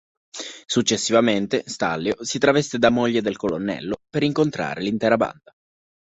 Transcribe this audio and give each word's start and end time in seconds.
Successivamente 0.65 1.61
Stanlio 1.67 2.23
si 2.23 2.39
traveste 2.39 2.79
da 2.79 2.89
moglie 2.89 3.21
del 3.21 3.37
colonnello, 3.37 3.97
per 4.09 4.23
incontrare 4.23 4.81
l'intera 4.81 5.15
banda. 5.15 5.53